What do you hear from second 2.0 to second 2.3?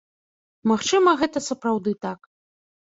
так.